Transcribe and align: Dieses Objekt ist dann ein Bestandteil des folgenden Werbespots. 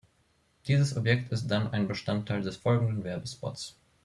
Dieses 0.65 0.97
Objekt 0.97 1.31
ist 1.31 1.45
dann 1.47 1.71
ein 1.73 1.87
Bestandteil 1.87 2.41
des 2.41 2.55
folgenden 2.57 3.03
Werbespots. 3.03 3.77